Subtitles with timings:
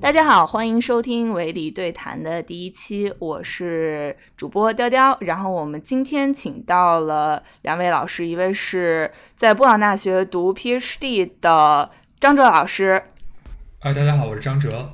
[0.00, 5.16] 大家好，欢迎收听维理对谈的第一期，我是主播雕雕。
[5.20, 13.02] 然后我们今天请到了两位老师，一位是在布朗大学读 PhD 的张哲老师，
[13.88, 14.92] 啊，大家好，我是张哲，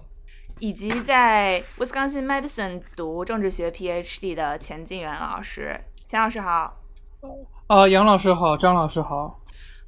[0.61, 5.81] 以及在 Wisconsin Medicine 读政治学 PhD 的钱进元老师。
[6.07, 6.77] 钱老师好。
[7.67, 9.41] 啊，杨老师好，张老师好。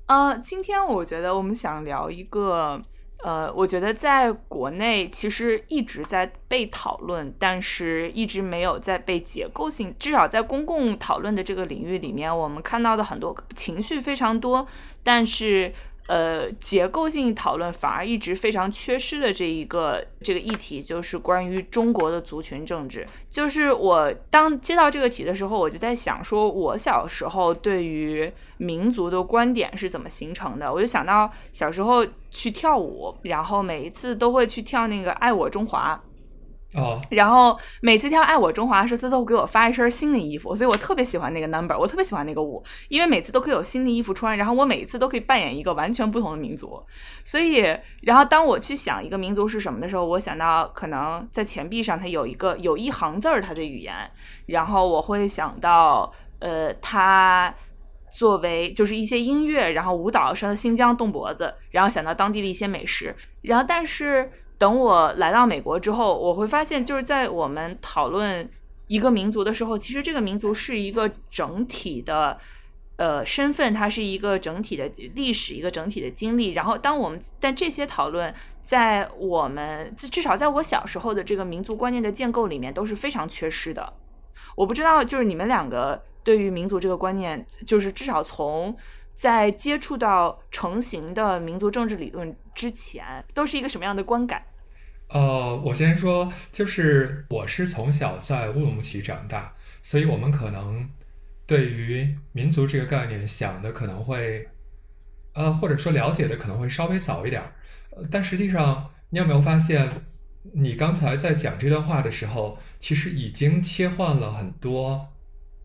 [0.07, 2.83] 呃，今天我觉得我们想聊一个。
[3.23, 14.67] 呃，我觉得在国内其实一直在被讨论，但是一直没有在被结构性，至少在公共讨论的这个领域里面，我们看到的很多情绪非常多，
[15.05, 15.73] 但是。
[16.07, 23.07] 呃，结构性讨论反而一直非常缺失的这一个这个议题，就是关于中国的族群政治。
[23.29, 30.73] 就是我当接到这个题的时候，我就在想，说我小时候对于民族的观点是怎么形成的？
[30.73, 36.01] 我就想到小时候去跳舞，然后每一次都会去跳那个《爱我中华》。
[37.11, 46.83] 然后每次跳《爱我中华》时，他都会给我发一身新的衣服，所以我特别喜欢那个 number，我特别喜欢那个舞，因为每次都可以有新的衣服穿，然后我每一次都可以扮演一个完全不同的民族。
[47.25, 47.65] 所以，
[48.03, 53.95] 然后当我去想一个民族是什么的时候，我想到可能在钱币上它有一个有一行字儿，它的语言，
[54.47, 57.55] 然后我会想到，呃，它
[58.11, 64.31] 作为就是一些音乐，然后舞蹈上的新疆动脖子，然后想到当地的一些美食，然后但是。
[64.59, 68.49] 等我来到美国之后，我会发现，就是在我们讨论
[68.87, 72.39] 一个民族的时候，其实这个民族是一个整体的，
[72.97, 76.53] 呃，身份，它是一个整体的历史，一个整体的经历。
[76.53, 83.93] 然后，当我们但这些讨论在我们至少在我小时候的这个民族观念的建构里面都是非常缺失的。
[84.55, 88.75] 我不知道，就是你们两个对于民族这个观念，就是至少从
[89.17, 92.37] 在接触到成型的民族政治理论。
[92.55, 94.43] 之前都是一个什么样的观感？
[95.09, 100.89] 呃，我先说，就是我是从小在乌鲁木齐长大，所以我们可能
[101.47, 104.49] 对于民族这个概念想的可能会，
[105.35, 107.43] 呃，或者说了解的可能会稍微早一点。
[108.11, 109.89] 但实际上，你有没有发现，
[110.55, 115.09] 你刚才在讲这段话的时候，其实已经切换了很多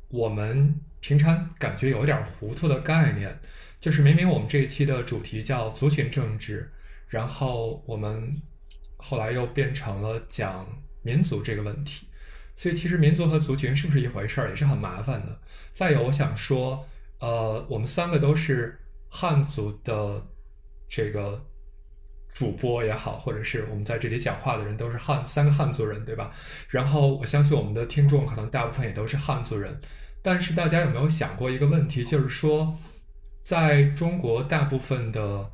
[0.09, 3.37] 我们平常感觉有点糊涂的概念。
[3.79, 6.71] 就是明明我们这一期的主题叫族群政治。
[7.07, 8.41] 然后我们
[8.95, 10.65] 后来又变成了讲
[11.01, 12.07] 民族这个问题，
[12.55, 15.37] 所以其实民族和族群是不是一回事儿，也是很麻烦的。
[15.73, 16.87] 再有，我想说，
[17.19, 18.79] 呃，我们三个都是
[19.09, 20.25] 汉族的
[20.87, 21.45] 这个
[22.33, 26.31] 主播也好，或者是我们在这里讲话的人都是汉三个汉族人，对吧？
[26.69, 29.77] 然后我相信我们的听众可能大部分也都是汉族人，
[30.21, 32.77] 但是大家有没有想过一个问题，就是说，
[33.41, 35.51] 在中国大部分的。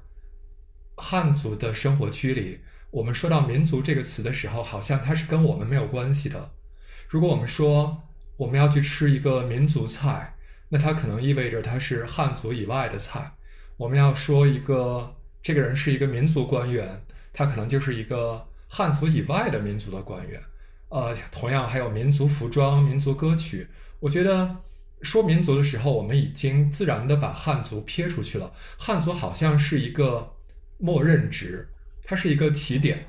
[0.99, 6.53] 汉族的生活区里，我们说到民族这个词的时候，好像它是跟我们没有关系的。
[7.07, 8.01] 如果我们说
[8.35, 10.35] 我们要去吃一个民族菜，
[10.69, 13.31] 那它可能意味着它是汉族以外的菜。
[13.77, 16.99] 我们要说一个这个人是一个民族官员，
[17.31, 20.41] 他可能就是一个汉族以外的民族的官员。
[20.89, 23.67] 呃，同样还有民族服装、民族歌曲。
[23.99, 24.55] 我觉得
[25.01, 28.51] 说民族的时候，我们已经自然的把汉族撇出去了。
[28.77, 30.33] 汉族好像是一个。
[30.79, 31.67] 默认值，
[32.03, 33.03] 它是一个起点，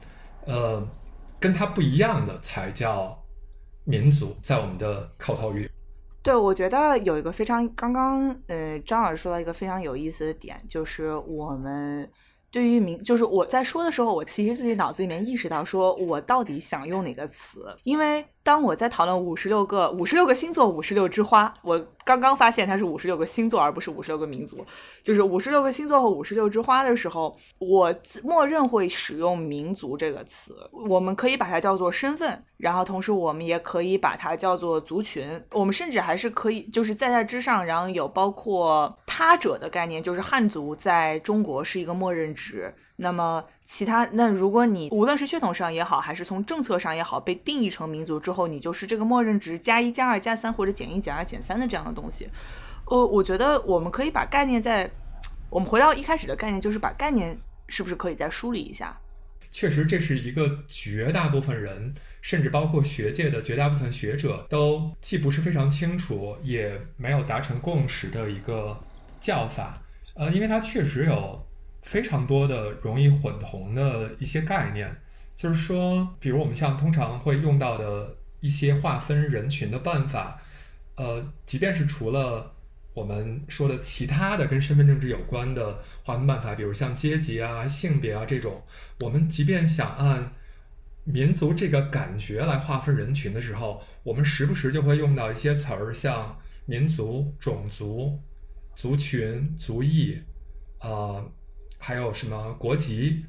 [0.47, 0.83] 呃，
[1.39, 3.23] 跟它不一样的才叫
[3.85, 5.71] 民族，在我们的口头语。
[6.23, 12.11] 对，我觉得有一个非常刚刚，呃，张老师说到一个非常有意思的点，就是我们
[12.51, 18.25] 对于民，就是我在说的时候，我其实自己脑子里面意识到，说我到底想用哪个词，因为。
[18.45, 24.65] 当我在讨论五十六个五十六个星座五十六枝花，我刚刚发现它是五十六个星座，而不是五十六个民族，
[25.05, 30.57] 就是五十六个星座和五十六枝花的时候，我默认会使用民族这个词。
[30.73, 35.29] 我们可以把它叫做身份，然后同时我们也可以把它叫做族群。
[35.53, 42.73] 我们甚至还是可以，就是在在之上，然后有包括他者的概念，就是汉族在中国是一个默认值。
[42.95, 43.45] 那么。
[43.71, 52.27] 其他那如果你无论是血统上也好，还是从政策上也好，被定义成民族之后，你就是这个默认值加一加二加三或者减一减二减三的这样的东西。
[52.87, 54.91] 呃，我觉得我们可以把概念在，
[55.51, 57.39] 我们回到一开始的概念，就是把概念
[57.69, 58.99] 是不是可以再梳理一下？
[59.51, 68.81] 确实，这是一个绝大部分人，甚至包括学界的绝大部分学者都既不是非常清楚，也没有达成共识的一个
[69.21, 69.83] 叫法。
[70.15, 71.47] 呃，因为它确实有。
[71.81, 74.95] 非常多的容易混同的一些概念，
[75.35, 80.39] 就是说，比如我们像通常会用到的一些划分人群的办法，
[80.97, 82.53] 呃，即便是除了
[82.93, 88.61] 我们说的其他的跟身份政治有关的划分办法，比如像阶级啊、性别啊这种，
[89.01, 90.31] 我们即便想按
[91.05, 96.37] 民族这个感觉来划分人群的时候，我们时不时就会用到一些词儿，像
[96.67, 98.21] 民族、种族、
[98.79, 100.17] 族群、族裔，
[100.79, 101.25] 啊，
[101.79, 103.25] 还有什么国籍，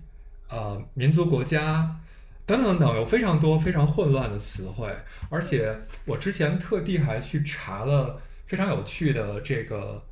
[0.48, 2.00] 呃，民族国家
[2.46, 4.96] 等等等，有非常多非常混乱的词汇。
[5.32, 5.76] 而且
[6.06, 10.06] 我之前特地还去查了非常有趣的这个，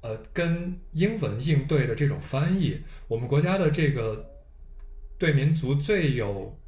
[0.00, 2.82] 呃，跟英文应对的这种翻译。
[3.06, 4.32] 我们国家的这个
[5.16, 6.58] 对民族最有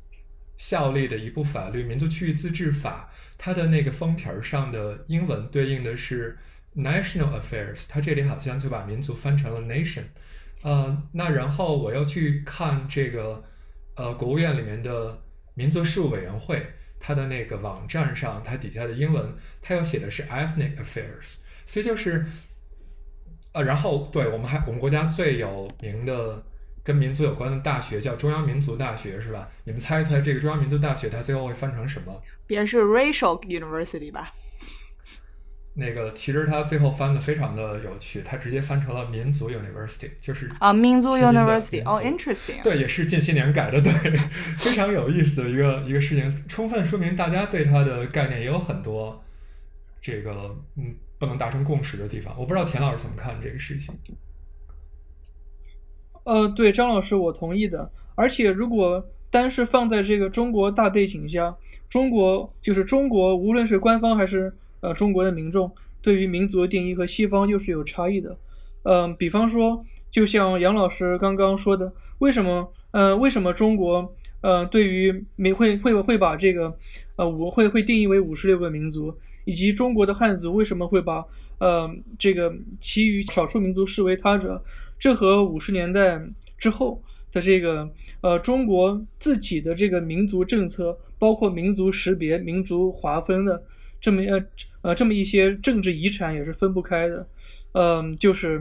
[0.57, 6.39] 效力的一部法律《民族区域自治法》，它的那个封皮儿上的英文对应的是
[6.77, 10.03] national affairs，它这里好像就把民族翻成了 nation。
[10.63, 13.43] 呃，那然后我又去看这个
[13.97, 15.23] 呃国务院里面的
[15.55, 16.65] 民族事务委员会，
[16.99, 21.37] 它的那个网站上，它底下的英文，它又写的是 ethnic affairs，
[21.67, 22.27] 所以就是
[23.53, 26.45] 呃，然后对我们还我们国家最有名的。
[26.85, 29.49] 跟民族有关的大学叫中央民族大学，是吧？
[29.65, 32.23] 你们猜一猜，这个中央民族大学它最后会翻成什么？
[32.47, 34.31] 别是 Racial University 吧？
[35.77, 42.63] 那个其实他最后翻的非常的有趣，他直接翻成了民族 University，就是啊，民族 University 哦，interesting。
[42.63, 43.91] 对，也是近些年改的，对，
[44.59, 49.25] 非常有意思的一个一个事情，充分说明大家对它的概念也有很多
[50.01, 52.35] 这个嗯不能达成共识的地方。
[52.39, 53.95] 我不知道钱老师怎么看这个事情。
[56.23, 57.91] 呃，对，张老师，我同意的。
[58.15, 61.57] 而且，如果单是放在这个中国大背景下，
[61.91, 65.73] 中国就是中国，无论是官方还是呃中国的民众，
[66.03, 68.37] 对于民族的定义和西方又是有差异的。
[68.83, 76.77] 嗯、比方说，就像杨老师刚刚说的，为什么呃为什么中国呃对于民会会会把这个
[77.17, 79.17] 呃五会会定义为五十六个民族，
[79.47, 81.25] 以及中国的汉族为什么会把
[81.59, 84.63] 呃这个其余少数民族视为他者？
[85.01, 86.23] 这和五十年代
[86.59, 87.03] 之后
[87.33, 87.91] 的这个
[88.21, 93.65] 呃中国自己的这个民族政策，包括民族识别、民族划分的
[94.05, 94.45] 这么呃
[94.83, 97.27] 呃这么一些政治遗产也是分不开的。
[97.73, 98.61] 嗯、就是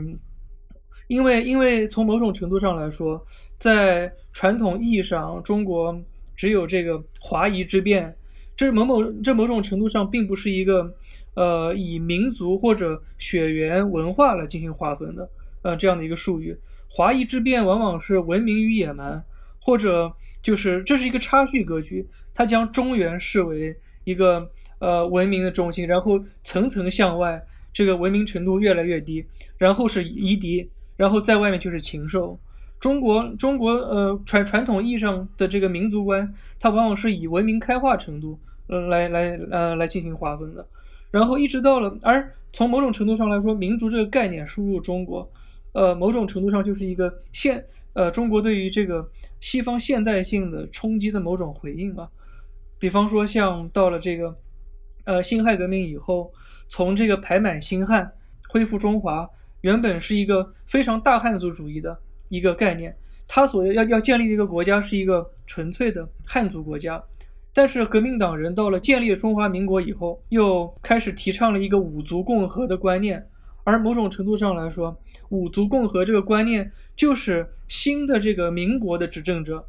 [1.06, 3.26] 因为因为从某种程度上来说，
[3.60, 6.02] 在传统意义上，中国
[6.34, 8.16] 只有这个华夷之变，
[8.56, 10.94] 这某某这某种程度上并不是一个
[11.36, 15.28] 呃以民族或者血缘文化来进行划分的。
[15.62, 16.56] 呃，这样的一个术语，
[16.88, 19.24] 华夷之变往往是文明与野蛮，
[19.60, 27.42] 或者就是这是一个差序格局，它将中原视为一个呃文明的中心，然后层层向外，
[27.72, 29.26] 这个文明程度越来越低，
[29.58, 32.38] 然后是夷狄，然后在外面就是禽兽。
[32.80, 40.66] 中国中国呃传传统意义上的这个民族观，它往往是以文明开化程度来来呃来进行划分的，
[41.10, 45.30] 然后一直到了，而从某种程度上来说，民族这个概念输入中国。
[45.72, 49.08] 呃，某种程度上就是一个现呃中国对于这个
[49.40, 52.10] 西方现代性的冲击的某种回应吧。
[52.78, 54.36] 比方说，像到了这个
[55.04, 56.32] 呃辛亥革命以后，
[56.68, 58.12] 从这个排满新汉
[58.48, 59.30] 恢复中华，
[59.60, 61.98] 原本是一个非常大汉族主义的
[62.28, 62.96] 一个概念，
[63.28, 67.02] 他所要要建立的一个国家是一个纯粹的汉族国家。
[67.56, 73.26] 但是革命党人到了建立中华民国以后，又开始提倡了一个五族共和的观念，
[73.62, 79.66] 而某种程度上来说，五族共和这个观念，就是新的这个民国的执政者，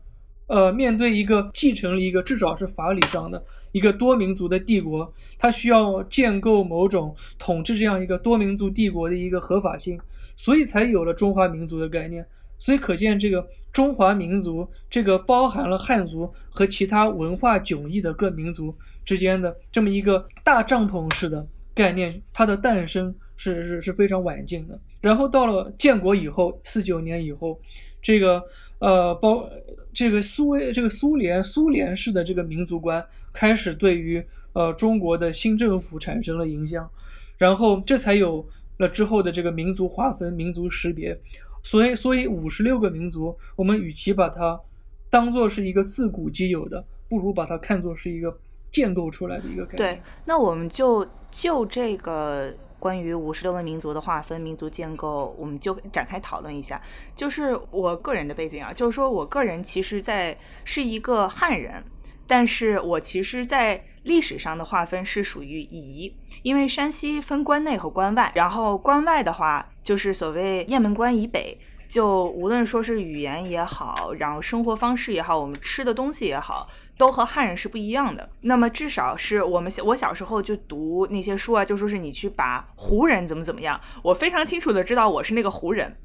[0.47, 3.43] 呃，面对一个继承了一个至少是法理上的
[3.75, 9.99] 一个多民族的帝国，它需要建构某种统治这样一个多民族帝国的一个合法性，
[10.37, 12.25] 所以才有了中华民族的概念。
[12.57, 24.79] 所以可见，这个中华民族这个包含了汉族和其他文化迥异的各民族之间的这么一个大帐篷式的概念，它的诞生是是是非常晚近的。
[25.01, 27.59] 然后到了建国以后，四九年以后，
[28.01, 28.43] 这个
[28.85, 29.49] 呃包
[29.95, 34.23] 这个苏维这个苏联苏联式的这个民族观开始对于
[34.53, 36.91] 呃中国的新政府产生了影响，
[37.39, 38.45] 然后这才有
[38.77, 41.17] 了之后的这个民族划分、民族识别。
[41.63, 44.61] 所以，所以五十六个民族，我们与其把它
[45.09, 48.37] 当做是一个自古既有的，不如把它看作是一个
[48.71, 49.95] 建构出来的一个概念。
[49.95, 52.53] 对，那我们就就这个
[52.85, 56.79] 关于五十六个民族的划分、民族建构，我们就展开讨论一下。
[57.15, 61.83] 就是我个人的背景啊，就是说我个人其实在是一个汉人，
[62.27, 71.57] 但是我其实，在历史上的划分是属于夷，因为山西分关内和关外，然后关外的话就是所谓雁门关以北，
[71.89, 78.29] 就无论说是语言也好，然后生活方式也好，我们吃的东西也好，都和汉人是不一样的。
[78.41, 85.97] 那么至少是我们小我小时候就读那些书啊，就说是你去把胡人怎么怎么样，我非常清楚的知道我是那个胡人，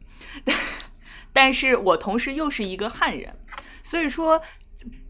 [1.33, 3.35] 但是我同时又是一个汉人，
[3.83, 4.41] 所以说。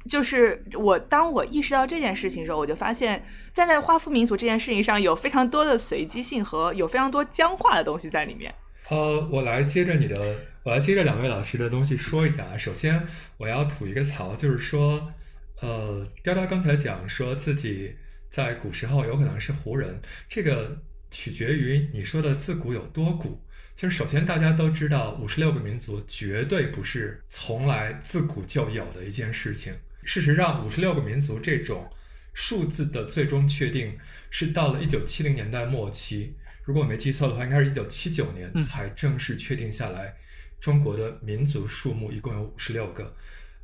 [0.09, 3.23] 就是我，当我意识到这件事情的时候，我就发现，
[3.53, 8.53] 站在华夫民族这件事情上，有非常多的随机性和有非常多僵化的东西在里面。
[8.89, 10.19] 呃，我来接着你的，
[10.65, 12.57] 我来接着两位老师的东西说一下啊。
[12.57, 13.07] 首先，
[13.37, 15.13] 我要吐一个槽，就是说，
[15.61, 17.95] 呃，雕雕刚才讲说自己
[18.29, 23.43] 在古时候有可能是胡人，这个取决于你说的自古有多古。
[23.75, 29.75] 其实首先大家都知道，五十六个民族绝对不是从来自古就有的一件事情。
[30.03, 31.89] 事实上，五十六个民族这种
[32.33, 33.99] 数字的最终确定
[34.31, 40.15] 是到了一九七零年代末期，如果我没记错的话，应该是一九七九年才正式确定下来。
[40.59, 43.15] 中国的民族数目一共有五十六个。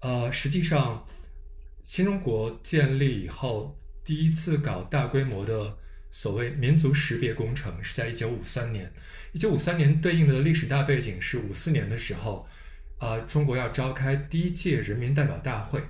[0.01, 1.07] 呃，实际上，
[1.87, 5.79] 新中国建立以后，第一次搞大规模的
[6.11, 8.93] 所谓民族识别工程是在一九五三年。
[9.31, 12.45] 一九五三年对应的历史大背景是五四年的时候，
[12.99, 15.81] 呃，中国要召开第一届人民代表大会。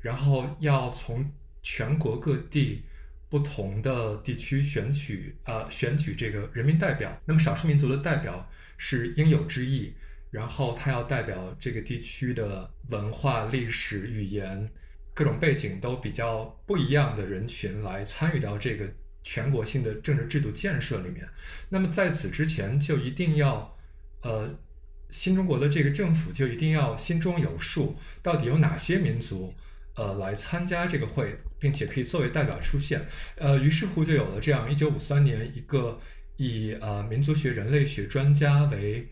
[0.00, 1.30] 然后要从
[1.62, 2.82] 全国各地
[3.28, 7.20] 不同的地区选取，呃，选举这个人民代表。
[7.26, 9.92] 那么少数民族的代表是应有之义，
[10.30, 14.68] 然后他要代表这个地区的文化、历史、语言
[15.14, 18.90] 各种背景都比较不一样的人群来参与到这个
[19.22, 21.28] 全国性的政治制度建设里面。
[21.68, 23.76] 那么在此之前，就一定要，
[24.22, 24.58] 呃，
[25.10, 29.54] 新中国的这个政府就一定要心中有数，到底有哪些民族。
[29.94, 33.06] 呃，来参加这个会，并且可以作为代表出现。
[33.36, 36.00] 呃，于是乎就有了这样一九五三年一个
[36.38, 39.06] 以呃民族学、人类学专家为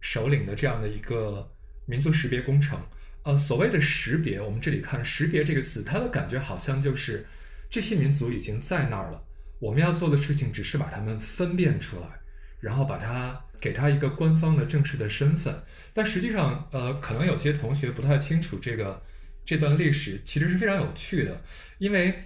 [0.00, 1.52] 首领的这样的一个
[1.84, 2.80] 民族识别工程。
[3.24, 7.26] 呃，所谓的识别，我们这里看“识别”这个词，它的感觉好像就是
[7.70, 9.24] 这些民族已经在那儿了，
[9.58, 12.06] 我们要做的事情只是把它们分辨出来，
[12.60, 15.62] 然后把它给它一个官方的正式的身份。
[15.92, 19.02] 但实际上，呃，可能有些同学不太清楚这个。
[19.44, 21.42] 这段历史其实是非常有趣的，
[21.78, 22.22] 因为，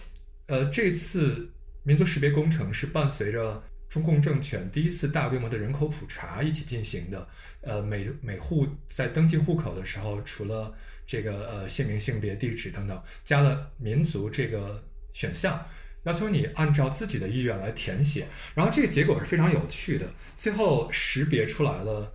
[0.48, 1.50] 呃，这次
[1.82, 3.64] 民族识别工程是伴随着
[3.96, 7.26] 中共政权第一次大规模的人口普查一起进行的。
[7.62, 10.74] 呃，每每户在登记户口的时候，除了
[11.06, 14.84] 这个呃姓名、性别、地址等等，加了民族这个
[15.14, 15.66] 选项，
[16.04, 18.28] 要求你按照自己的意愿来填写。
[18.54, 22.12] 然后这个结果是非常有趣的，最后识别出来了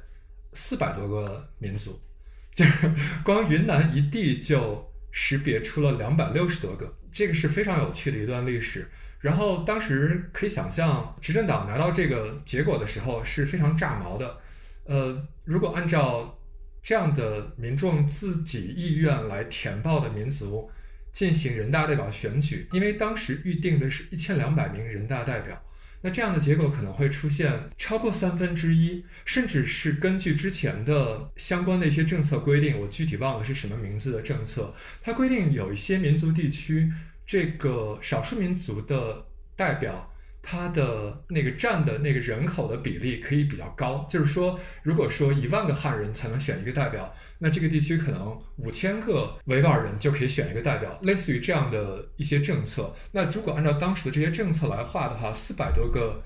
[0.53, 1.99] 四百多个民族，
[2.53, 4.87] 就是光云南一地就。
[5.13, 8.89] 识别出了两百六十多个，这个是非常有趣的一段历史。
[9.21, 14.37] 然后当时可以想象，执政党拿到这个结果的时候是非常炸毛的。
[14.85, 16.39] 呃，如果按照
[16.81, 20.71] 这样的民众自己意愿来填报的民族
[21.11, 25.63] 进行人大代表选举，因为当时预定的是一千两百名人大代表。
[26.03, 34.73] 那这样的结果可能会出现超过三分之一，甚至是根据之前的相关的一些政策规定，我具体忘了是什么名字的政策，
[35.03, 36.91] 它规定有一些民族地区，
[37.31, 40.09] 这个少数民族的代表。
[40.43, 52.91] 它的那个占的那个人口的比例可以比较高，就是说，如果说一万个汉人才能选一个代表，那这个地区可能五千个维吾尔人就可以选一个代表，类似于这样的一些政策。
[53.11, 56.23] 那如果按照当时的这些政策来画的话，四百多个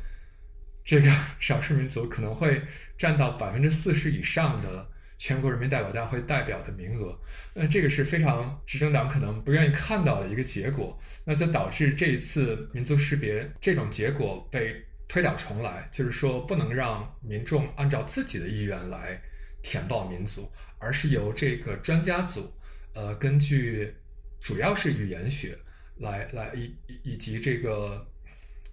[0.85, 2.61] 这个少数民族可能会
[2.97, 4.87] 占到百分之四十以上的。
[5.17, 7.17] 全国人民代表大会代表的名额，
[7.53, 14.75] 那这个是非常执政党可能不愿意看到的一个结果，那就导致这一次民族识别这种结果被
[15.07, 19.21] 推倒重来，就是说不能让民众按照自己的意愿来
[19.61, 22.53] 填报民族，而是由这个专家组，
[22.93, 23.95] 呃，根据
[24.41, 25.57] 主要是语言学
[25.97, 28.05] 来来以以以及这个，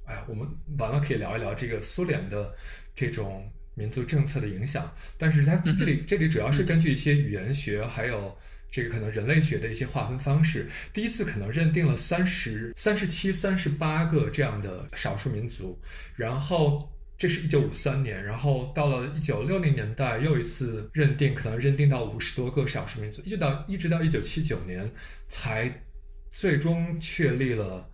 [0.07, 2.53] 哎，我们完了可以聊一聊这个苏联的
[2.95, 3.49] 这种。
[3.75, 8.37] 民族政策的影响，但是它这里这里主要是根据一些语言学，还有
[8.71, 15.79] 这个可能人类学的一些划分方式，第一次可能认定了三十三十七、三十八个这样的少数民族，
[16.17, 24.91] 然后这是一九五三年，然后到了一九六零年代又一次认定，可能认定到五十多个少数民族，一直到一直到一九七九年
[25.29, 25.83] 才
[26.29, 27.89] 最终确立了，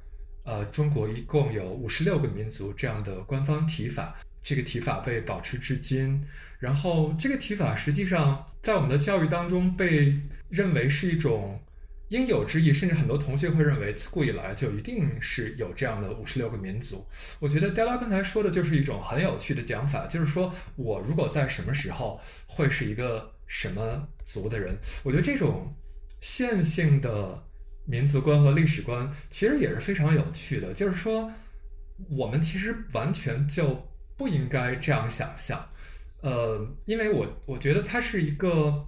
[0.45, 4.17] 呃，中国一共有五十六个民族这样的官方提法。
[4.43, 6.23] 这个提法被保持至今，
[6.59, 11.61] 然后这个提法实际上在我们的教育当中被认为是一种
[12.09, 17.07] 应有之义，甚至很多同学会认为自古以来就一定是有这样的五十六个民族。
[17.39, 24.75] 我觉得戴拉刚才说的就是一种很有趣的讲法，就是说我如果在什么时候会是一个什么族的人。
[25.03, 25.75] 我觉得这种
[26.23, 27.45] 线性的
[27.85, 30.73] 民族观和历史观其实也是非常有趣的。
[30.73, 31.31] 就是说，
[32.09, 33.87] 我们其实完全就
[34.19, 35.67] 不应该这样想象。
[36.21, 38.87] 呃，因为我我觉得它是一个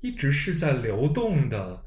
[0.00, 1.84] 一直是在流动的。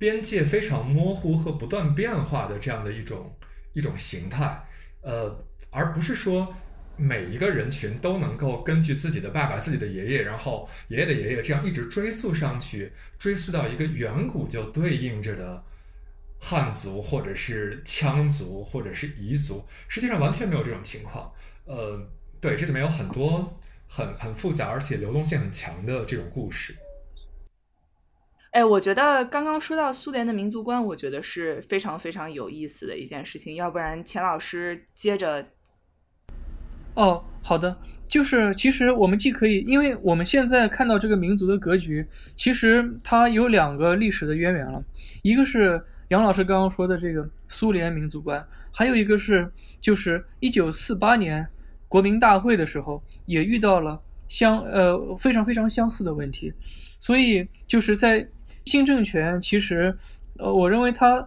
[0.00, 3.36] 边界非常模糊和不断变化的这样的一种
[3.74, 4.58] 一种形态，
[5.02, 6.54] 呃，而不是说
[6.96, 15.62] 每一个人群都能够根据自己的爸爸、自己的爷爷，然后爷爷的爷爷这样一直追溯上去，追溯到一个远古就对应着的
[16.40, 21.30] 汉族，或者是羌族，或者是彝族，实际上完全没有这种情况。
[21.66, 22.10] 呃，
[22.40, 26.74] 对，这里面有很多很很复杂而且流动性很强的这种故事。
[28.52, 33.54] 哎，我觉得刚刚说到苏联的民族观，我觉得是非常非常有意思的一件事情。
[33.54, 35.46] 要不然钱老师接着。
[36.94, 37.76] 哦，好的，
[38.08, 42.04] 就是其实我们既可以，因为我们现在看到这个民族的格局，
[42.36, 44.82] 其实它有两个历史的渊源了。
[45.22, 51.46] 一个是杨老师刚刚说的这个苏联民族观，还有一个是就是一九四八年
[51.90, 56.54] 国民大会的时候也遇到了相呃非常非常相似的问题，
[57.00, 58.28] 所以就是在。
[58.66, 59.96] 新政权其实，
[60.38, 61.26] 呃，我认为他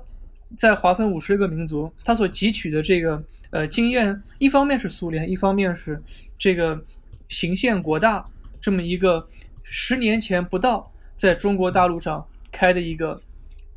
[0.57, 6.03] 在划分五十个民族，他所汲取的这个呃经验，一方面是苏联，一方面是
[6.37, 6.85] 这个
[7.29, 8.23] 行宪国大
[8.61, 9.27] 这么一个
[9.63, 13.19] 十年前不到在中国大陆上开的一个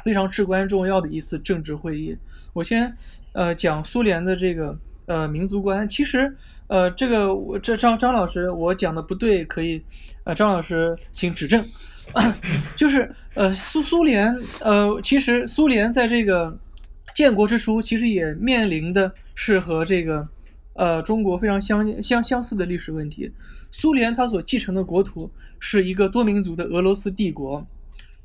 [0.04, 2.18] 非常至关重要的一次政治会议。
[2.52, 2.94] 我先
[3.32, 6.36] 呃讲苏联的这个呃民族观，其实
[6.68, 9.82] 呃这个我这张张老师我讲的不对，可以
[10.24, 11.62] 呃张老师请指正。
[12.76, 16.56] 就是呃苏苏联呃其实苏联在这个
[17.16, 20.28] 建国之初其实也面临的是和这个
[20.74, 23.32] 呃中国非常相相相似的历史问题。
[23.72, 27.66] 苏联它所继承的国土是一个多民族的俄罗斯帝国，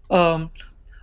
[0.10, 0.48] 嗯，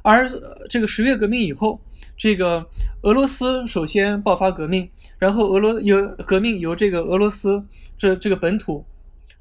[0.02, 0.30] 而
[0.70, 1.80] 这个十月革命以后，
[2.16, 2.66] 这个
[3.02, 4.88] 俄罗斯首先爆发革命，
[5.18, 7.64] 然后俄罗由革命由这个俄罗斯
[7.98, 8.84] 这这个本土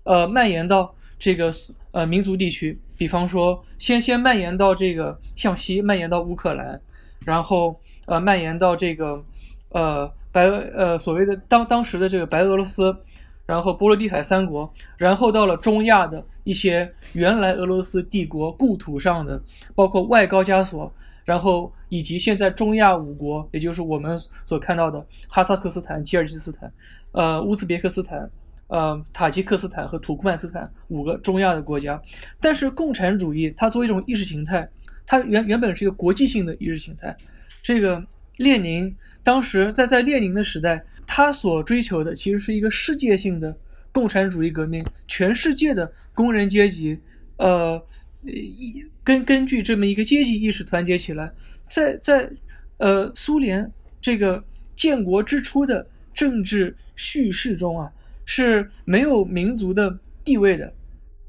[0.03, 1.53] 呃蔓延到这个
[1.91, 2.79] 呃民族地区。
[2.97, 6.81] 比方说，先先蔓延到这个向西，蔓延到乌克兰，
[7.23, 9.23] 然后呃蔓延到这个
[9.69, 12.97] 呃白呃所谓的当当时的这个白俄罗斯，
[13.45, 19.43] 然后波罗的海三国，然后到了中亚的一些原来俄罗斯帝国故土上的，
[19.75, 20.91] 包括外高加索，
[21.27, 26.71] 然后以及现在中亚五国，也就是我们所看到的哈萨克斯坦、吉尔吉斯坦、
[27.11, 28.31] 呃乌兹别克斯坦。
[28.69, 32.01] 呃，塔吉克斯坦和土库曼斯坦五个中亚的国家，
[32.41, 34.67] 但是共产主义它作为一种意识形态，
[35.05, 37.15] 它原原本是一个国际性的意识形态。
[37.63, 38.03] 这个
[38.35, 43.55] 列宁当时在在列宁的时代，他所追求的其实是一个世界性的
[43.93, 46.99] 共产主义革命，全世界的工人阶级，
[47.37, 47.81] 呃，
[48.27, 51.31] 一根根据这么一个阶级意识团结起来，
[51.69, 52.29] 在在
[52.77, 54.43] 呃苏联这个
[54.75, 55.85] 建国之初的
[56.15, 57.91] 政治叙事中啊。
[58.29, 60.73] 是没有民族的地位的，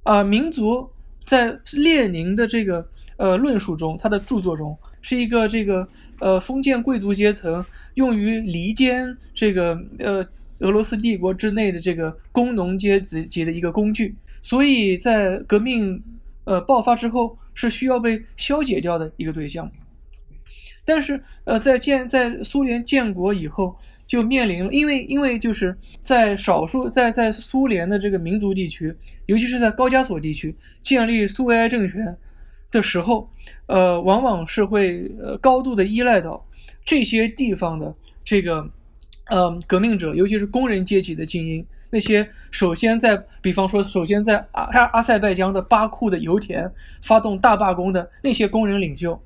[0.03, 0.91] 啊，民族
[1.29, 10.27] 在列宁的这个呃论述中，他的著作中是一个这个呃封建贵族阶层用于离间这个呃
[10.59, 16.03] 俄罗斯帝国之内的这个工农阶级级的一个工具，所以在革命
[16.49, 19.71] 呃爆发之后是需要被消解掉的一个对象，
[20.85, 23.77] 但是呃在建在苏联建国以后。
[24.09, 28.95] 就面临了，因为因为就是在少数在在苏联的这个民族地区，
[29.27, 32.17] 尤其是在高加索地区建立苏维埃政权
[32.71, 33.29] 的时候，
[33.67, 36.47] 呃，往往是会呃高度的依赖到
[36.87, 38.71] 这些地方的这个
[39.29, 46.73] 呃革命者，尤其是工人阶级的精英，那些首先在比方说首先在阿阿塞拜疆的巴库的油田
[47.03, 49.21] 发动大罢工的那些工人领袖。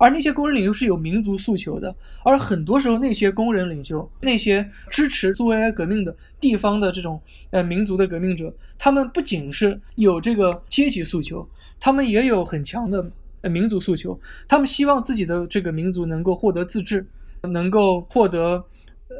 [0.00, 1.94] 而那些工人领袖是有民族诉求的，
[2.24, 7.20] 而很多时候那些工人领袖、那些支持苏维埃革命的地方的这种
[7.50, 11.48] 呃民族的革命者，他们不仅是有这个阶级诉求，
[11.78, 14.18] 他们也有很强的呃民族诉求。
[14.48, 17.06] 他们希望自己的这个民族能够获得自治，
[17.42, 18.64] 能够获得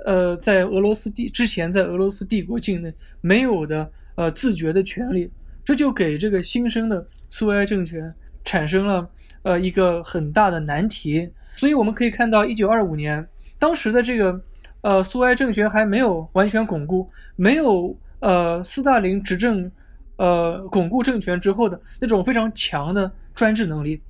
[0.04, 5.30] 呃在俄罗斯帝之前在俄罗斯帝国境内没有的呃自觉的权利。
[5.64, 9.10] 这就给这个新生的苏维埃政权产生了。
[9.44, 13.26] 呃，一个很大的难题，所以我们可以看到，一九二五年，
[13.58, 14.40] 当时的这个
[14.82, 19.72] 呃苏维埃政权还没有完全巩固，没有呃斯大林执政
[20.16, 24.02] 呃巩固政权之后的那种非常强的专制能力，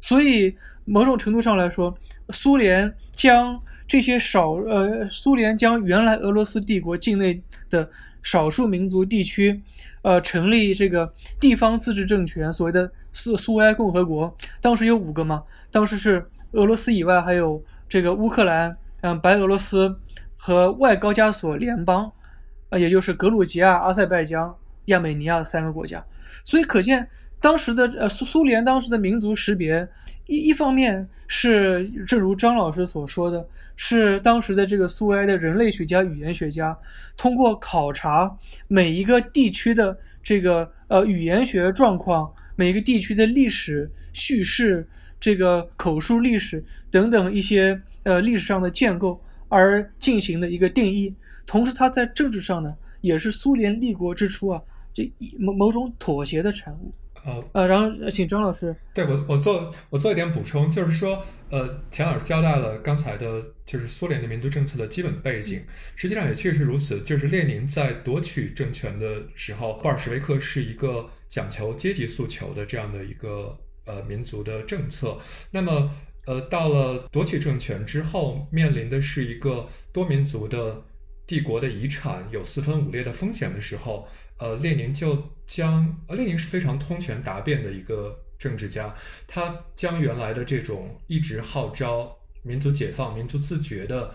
[0.00, 0.56] 所以
[0.86, 1.98] 某种程度上来说，
[2.30, 3.60] 苏联将
[3.92, 7.90] 这些少呃苏联将原来俄罗斯帝国境内的
[8.22, 9.60] 少数民族地区，
[10.00, 14.34] 呃，成立这个地方自治政权，所谓的苏苏维埃共和国。
[14.62, 19.98] 当时有五个嘛，当时是俄罗斯以外还有这个乌克兰、嗯，白俄罗斯
[20.38, 22.12] 和外高加索联邦，
[22.70, 26.06] 啊，也就是格鲁吉亚、阿塞拜疆、亚美尼亚三个国家。
[26.46, 27.08] 所以可见
[27.42, 29.90] 当时的呃苏苏联当时的民族识别。
[30.32, 36.78] 一一方面是，正如张老师所说的，是当时的这个苏维埃的人类学家、语言学家，
[37.18, 44.88] 通过考察每一个地区的这个呃语言学状况，每一个地区的历史叙事、
[45.20, 51.14] 这个口述历史等等一些呃历史上的建构而进行的一个定义。
[51.46, 54.62] 同时，它在政治上呢，也是苏联立国之初啊，
[54.94, 56.94] 这某某种妥协的产物。
[57.24, 58.74] 呃呃，然后请张老师。
[58.94, 65.62] 对我，我做我做一点补充，就是说，呃，钱老师交代了刚才的，就是苏联的民族政策的基本背景，
[65.94, 67.00] 实际上也确实如此。
[67.02, 73.56] 就是列宁在夺取政权的时候，布尔什维克是一个讲求阶级诉求的这样的一个
[73.86, 75.18] 呃民族的政策。
[75.50, 75.90] 那么，
[76.26, 80.82] 呃，到了夺取政权之后，面临的是一个多民族的
[81.32, 84.06] 帝国的遗产有四分五裂的风险的时候。
[84.36, 88.92] 呃，列宁就将，呃，列宁是非常通权达变的一个政治家，
[89.26, 94.12] 他将原来的这种一直号召民族解放、民族自觉的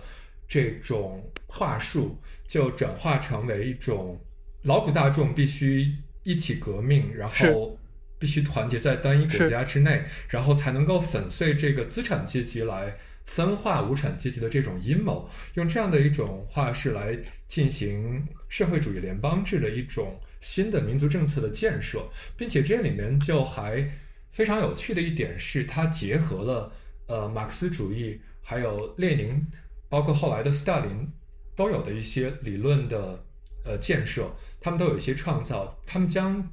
[0.47, 4.19] 这种话术，就转化成为一种
[4.63, 7.79] 劳苦大众必须一起革命，然后
[8.19, 12.97] 必须团结在单一国家之内，然后才能够粉碎这个资产阶级来。
[13.27, 23.87] 分化无产阶级的这种阴谋，用这样的一种话式来进行社会主义联邦制的一种新的民族政策的建设，并且这里面就还
[24.31, 26.71] 非常有趣的一点是，它结合了
[27.07, 29.45] 呃马克思主义，还有列宁，
[29.87, 31.07] 包括后来的斯大林
[31.55, 33.23] 都有的一些理论的
[33.63, 36.49] 呃建设，他们都有一些创造，他们将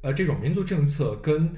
[0.00, 1.54] 呃这种民族政策跟。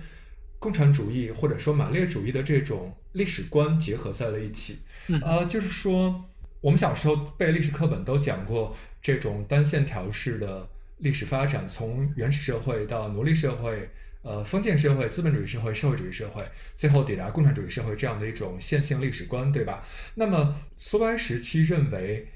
[0.57, 4.79] 共产主义或者说马列主义的这种历史观结合在了一起，
[5.23, 6.25] 呃，就是说
[6.61, 13.89] 我们小时候背历史课本都讲过这种单线条式的历史发展，从原始社会到奴隶社会，
[14.23, 19.87] 呃，封建社会、资本主义社会、社会主义社会，最后抵达共产主义社会这样的一种线性历史观，对吧？
[20.17, 22.29] 那么苏维埃时期认为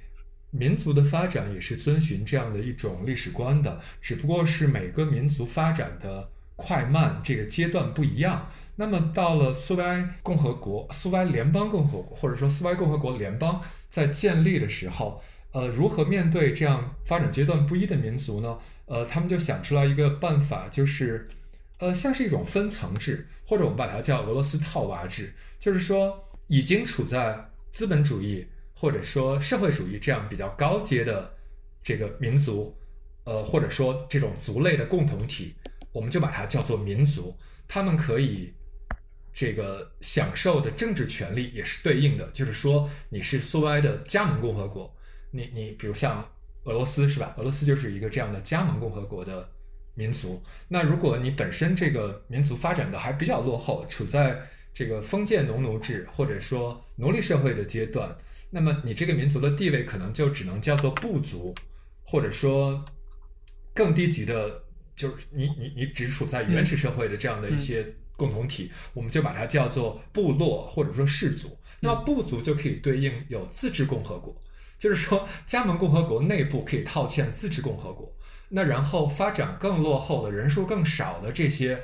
[0.51, 6.31] 民族的发展也是遵循这样的一种历史观的，只不过是每个民族发展的。
[6.59, 18.59] 快慢这个阶段不一样，那么到了苏维埃共和国、苏维埃联邦共和国，或者说苏维埃共和国联邦在建立的时候，呃，如何面对这样发展阶段不一的民族呢？
[18.87, 21.29] 呃，他们就想出来一个办法，就是，
[21.79, 28.45] 呃，像是一种分层制，或者我们把它叫俄罗斯套娃制，就是说已经处在资本主义
[28.75, 31.35] 或者说社会主义这样比较高阶的
[31.85, 32.77] 这个民族，
[33.23, 35.55] 呃，或者说这种族类的共同体。
[35.99, 38.55] 我们就把它叫做民族，他们可以
[39.33, 44.97] 这个享受的政治权利也是对应的，就是说你是苏维埃的加盟共和国，
[45.33, 46.25] 你你比如像
[46.67, 47.35] 俄罗斯是吧？
[47.37, 49.51] 俄罗斯就是一个这样的加盟共和国的
[49.97, 50.41] 民族。
[50.69, 54.41] 那如果你本身这个民族发展的还比较落后，处在
[54.73, 58.17] 这个封建农奴制或者说奴隶社会的阶段，
[58.51, 61.53] 那么你这个民族的地位可能就只能叫做部族，
[62.05, 62.85] 或者说
[63.75, 64.63] 更低级的。
[64.99, 71.57] 就是你你你只处在原始社会的这样的一些共同体，我们就把它叫做部落或者说氏族。
[71.81, 74.35] 那么部族就可以对应有自治共和国，
[74.77, 78.13] 就是说加盟共和国内部可以套嵌自治共和国。
[78.49, 81.81] 那然后发展更落后的人数更少的这些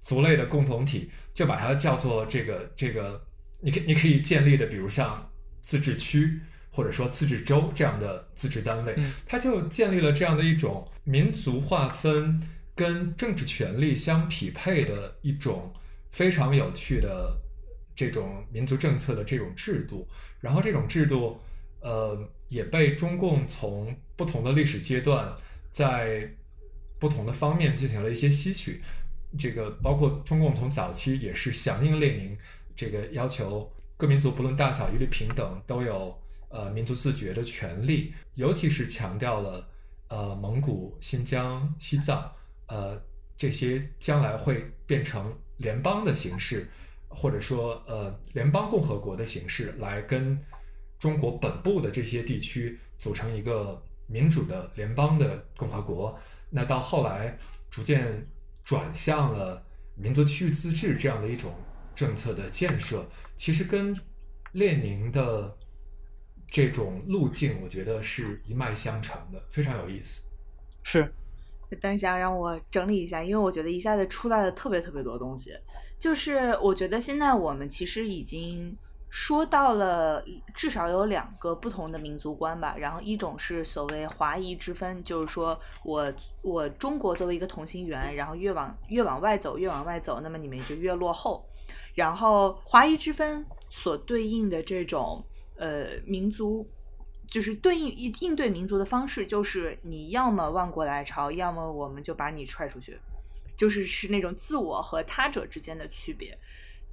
[0.00, 3.24] 族类的共同体，就把它叫做这个这个，
[3.60, 6.40] 你可你可以建立的，比如像自治区。
[6.76, 12.38] 或者说自治州这样的自治单位，它就建立了这样的一种民族划分
[12.74, 15.72] 跟政治权力相匹配的一种
[16.10, 17.34] 非常有趣的
[17.94, 20.06] 这种民族政策的这种制度。
[20.38, 21.40] 然后这种制度，
[21.80, 22.14] 呃，
[22.48, 25.34] 也被中共从不同的历史阶段，
[25.72, 26.30] 在
[26.98, 28.82] 不同的方面进行了一些吸取。
[29.38, 32.36] 这个包括中共从早期也是响应列宁
[32.76, 36.14] 这个要求，各民族不论大小一律平等，都有。
[36.48, 39.68] 呃，民族自觉的权利，尤其是强调了
[40.08, 42.30] 呃，蒙古、新疆、西藏，
[42.68, 43.02] 呃，
[43.36, 46.68] 这些将来会变成联邦的形式，
[47.08, 50.38] 或者说呃，联邦共和国的形式，来跟
[50.98, 56.16] 中国本部的这些地区组成一个民主的联邦的共和国。
[56.48, 57.36] 那到后来
[57.68, 58.24] 逐渐
[58.62, 59.60] 转向了
[59.96, 61.52] 民族区域自治这样的一种
[61.94, 63.04] 政策的建设，
[63.34, 63.94] 其实跟
[64.52, 65.56] 列宁的。
[66.48, 70.22] 这种路径，我觉得是一脉相承的，非常有意思。
[70.82, 71.12] 是。
[71.80, 75.52] 等一下，让我整理一下，因为我觉得一下子出来了特别特别多东西。
[75.98, 78.72] 就是我觉得现在我们其实已经
[79.10, 82.76] 说到了至少有两个不同的民族观吧。
[82.78, 91.44] 然后一种是所谓华夷之分，就是说我我中国作为一个同心圆，然后越往越往外走，越往外走，那么你们就越落后。
[91.96, 95.24] 然后华夷之分所对应的这种
[95.58, 96.68] 呃民族。
[97.28, 102.96] 就是对应应应对民族的方式，就是你要么万国来朝，要么我们就把你踹出去，
[103.56, 106.38] 就是是那种自我和他者之间的区别。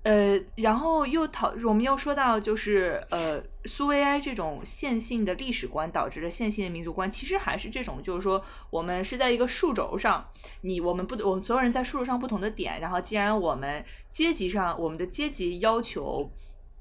[0.01, 10.27] 呃，然后又讨，我们又说到，就是呃，苏维埃这种线性的历史观导致的线性的民族观，其实还是这种，就是说我们是在一个数轴上，
[10.61, 16.27] 你我们不，我们所有人在数轴上不同的点，然后既然我们阶级上，我们的阶级要求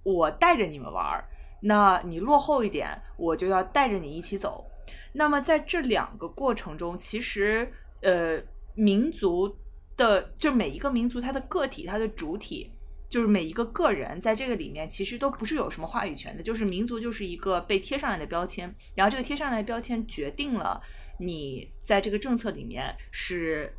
[0.05, 1.29] 我带着你们玩儿。
[1.63, 4.69] 那你落后一点，我就要带着你一起走。
[5.13, 8.43] 那么在这两个过程中，其实呃，
[8.75, 9.57] 民族
[9.97, 12.73] 的就每一个民族它的个体、它的主体，
[13.09, 16.43] 就是每一个个人在这个里面，其实都不是有什么话语权的。
[16.43, 20.81] 就是民族就是一个被贴上来的标签，然后这个贴上来的标签决定了
[21.21, 23.73] 你在这个政策里面是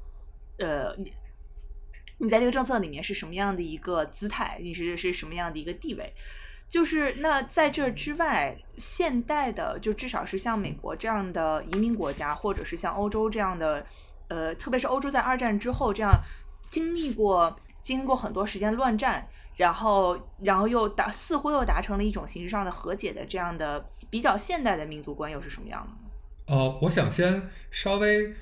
[0.60, 1.12] 呃，你
[2.20, 6.14] 你在这个政策里面是什么样的一个姿态，你是是什么样的一个地位。
[6.74, 13.86] 就是那在这之外，现代的就至少是像美国这样的移民国家，或者是像欧洲这样的，
[14.28, 16.12] 呃，特别是欧洲在二战之后这样
[16.72, 26.58] 经历过经历过很多时间乱战，然后然后又达似乎又达成了一种形式上的和解的这样的比较现代的民族观又是什么样的呢？
[26.58, 28.34] 呃，我想先稍微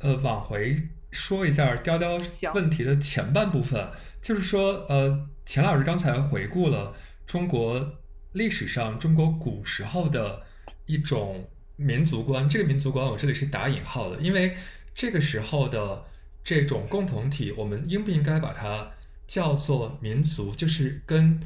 [0.00, 2.18] 呃往回说一下雕雕
[2.52, 3.88] 问题的前半部分，
[4.20, 6.92] 就是说呃，钱老师刚才回顾了。
[7.26, 7.98] 中国
[8.32, 10.42] 历史上，中国古时候的
[10.86, 14.56] 一种民族观，这个民族观我这里是打引号的，因为
[14.94, 16.04] 这个时候的
[16.44, 18.92] 这种共同体，我们应不应该把它
[19.26, 20.54] 叫做民族？
[20.54, 21.40] 就是跟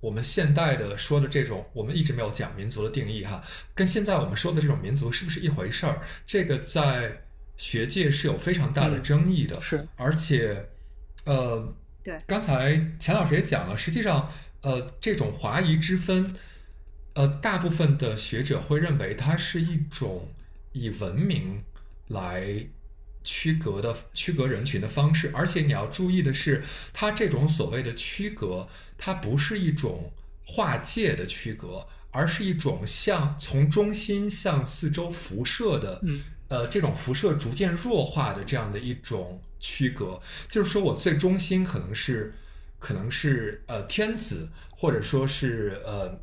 [0.00, 3.42] 我们现代的说的这种，我们一直没有讲民族的定义哈，
[3.74, 6.00] 跟现在我们说的这种民族是不是一回事儿？
[6.26, 7.24] 这个在
[7.56, 10.68] 学界是有非常大的争议的，是，而且，
[11.24, 14.30] 呃，对，刚才钱老师也讲了，实际上。
[14.60, 16.34] 呃，这种华夷之分，
[17.12, 20.28] 呃，大部分的学者会认为它是一种
[20.72, 21.62] 以文明
[22.08, 22.66] 来
[23.22, 30.12] 区隔的区隔人群的方式，而且你要注意的是，它这种所谓的区隔，它不是一种
[30.44, 36.02] 划界的区隔，而是一种向从中心向四周辐射的，
[36.48, 42.34] 呃，这种辐射逐渐弱化的这样的一种区隔，就是说我最中心可能是。
[42.78, 46.18] 可能是呃天子，或者说是呃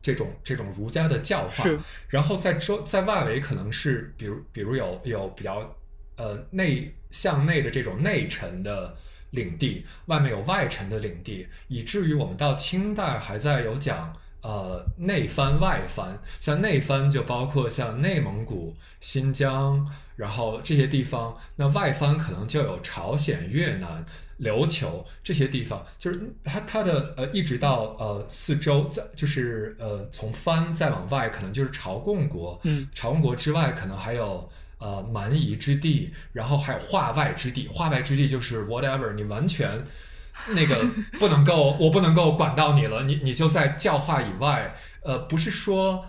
[0.00, 1.64] 这种这种儒家的教化，
[2.08, 5.76] 然后在周在外围可能是比如比如有有比较
[6.16, 8.96] 呃内向内的这种内臣的
[9.30, 24.02] 领地，外面有外臣的领地，以至于我们到清代还在有讲呃内藩外藩，像内藩就包括像内蒙古、新疆，然后这些地方，那外藩可能就有朝鲜、越南。
[24.40, 32.60] 琉球这些地方，就是它它的呃，一直到呃四周，在就是呃从藩再往外，可能就是朝贡国。
[32.62, 34.48] 嗯，朝贡国之外，可能还有
[34.78, 37.66] 呃蛮夷之地，然后还有化外之地。
[37.66, 39.84] 化外之地就是 whatever，你完全
[40.50, 43.02] 那个不能够，我不能够管到你了。
[43.02, 44.72] 你你就在教化以外。
[45.02, 46.06] 呃，不是说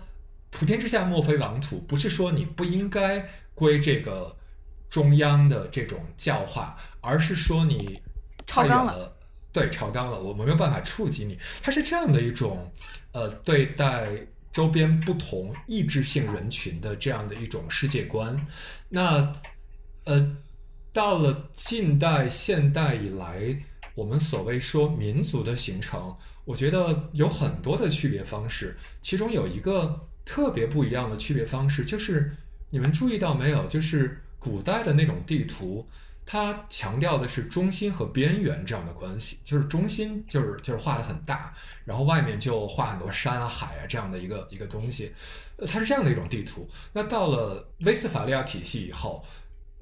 [0.51, 4.37] 普天之下莫非王土，不是说你不应该归这个
[4.87, 7.99] 中央的这种教化，而是说你。
[8.49, 9.15] 超纲了，
[9.53, 11.37] 对，超纲了，我们没有办法触及你。
[11.61, 12.71] 它是这样的一种，
[13.11, 14.09] 呃，对待
[14.51, 18.43] 周边不同意志性人群的这样的一种世界观。
[18.89, 19.31] 那，
[20.05, 20.35] 呃，
[20.91, 23.55] 到了近代、现代以来，
[23.93, 28.75] 我们所谓说民族的形成，我觉得有很多的区别方式。
[28.99, 32.35] 其中有一个特别不一样的区别方式，就是
[32.71, 33.67] 你们注意到没有？
[33.67, 35.87] 就是古代的那种地图。
[36.31, 41.51] 它强调的是中心和边缘这样的关系，就是中心就是就是画的很大，
[41.85, 45.11] 然后外面就画很多山啊海啊这样的一个一个东西，
[45.57, 46.69] 呃，它是这样的一种地图。
[46.93, 49.25] 那到了威斯法利亚体系以后，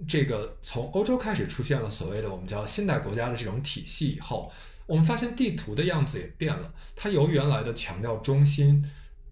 [0.07, 4.49] 这个从欧洲开始出现了所谓的我们叫现代国家的这种体系以后，
[4.85, 8.89] 我们发现地图的样子也变了，它由原来的强调中心，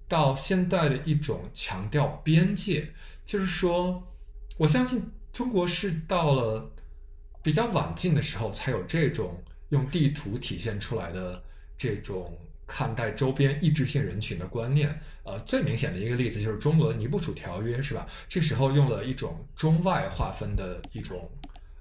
[0.09, 2.91] 到现在的一种强调边界，
[3.23, 4.03] 就是说，
[4.57, 6.73] 我相信中国是到了。
[7.45, 11.43] 比较晚近的时候，才有这种用地图体现出来的
[11.77, 14.99] 这种看待周边抑制性人群的观念。
[15.21, 18.07] 呃，最明显的一个例子就是中俄尼布楚条约，是吧？
[18.27, 21.29] 这时候用了一种中外划分的一种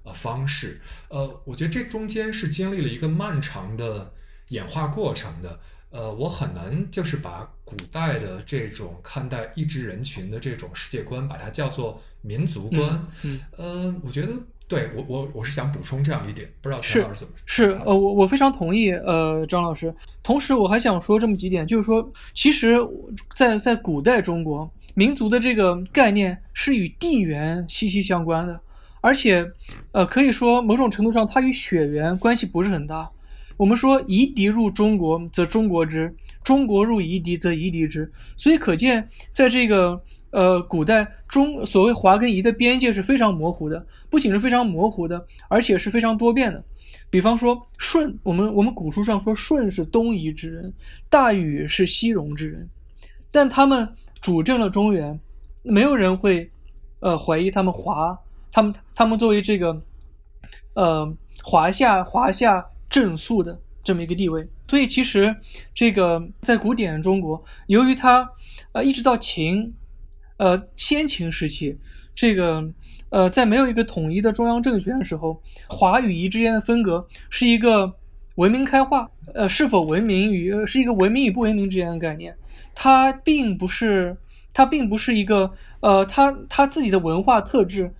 [0.03, 0.79] 呃方式。
[1.09, 4.13] 呃，我觉得这中间是经历了一个漫长的
[4.49, 5.59] 演化过程的。
[5.89, 13.07] 呃，我很难就是把古代的这种看待抑制人群的这种世界观，把它叫做民族观。
[13.23, 14.33] 嗯，呃，我觉得
[14.67, 19.93] 对我我我是想补充这样一点，不知道陈老师怎么是呃，我我非常同意呃张老师。
[20.23, 22.77] 同时我还想说这么几点，就是说，其实，
[23.37, 28.59] 在在古代中国，民族的这个概念是与地缘息息相关的，
[29.01, 29.45] 而且
[29.91, 33.11] 呃可以说某种程度上它与血缘关系不是很大。
[33.57, 36.09] 我们说夷狄入中国，则中国之；
[36.43, 38.11] 中国入夷狄，则夷狄之。
[38.35, 40.01] 所以可见，在这个
[40.35, 46.65] 呃古代中，所谓华跟夷的边界是非常模糊的，不仅是非常模糊的，而且是非常多变的。
[47.09, 50.73] 比方说舜，我们我们古书上说舜是东夷之人，
[51.09, 52.69] 大禹是西戎之人，
[53.31, 55.19] 但他们主政了中原，
[55.63, 56.51] 没有人会
[56.99, 58.19] 呃怀疑他们华，
[58.51, 59.81] 他们他们作为这个
[60.75, 62.65] 呃华夏华夏。
[62.87, 65.35] 正肃的这么一个地位，所以其实
[65.73, 68.29] 这个在古典中国，由于他
[68.73, 69.73] 呃一直到秦
[70.37, 71.77] 呃先秦时期，
[72.15, 72.73] 这个
[73.09, 77.93] 呃在没有一个统一的中央政权的时候，华与夷之间的分隔是一个
[78.35, 82.35] 文明开化呃是否文明与是一个文明与不文明之间的概念，
[82.73, 84.17] 它并不是
[84.53, 87.93] 它并不是一个呃它它自己的文化特质。